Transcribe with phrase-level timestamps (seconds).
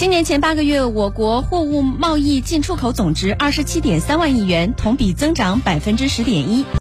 [0.00, 6.64] 今年前八个月我国货物贸易进出口总值二十七点三万亿元同比增长百分之十点一。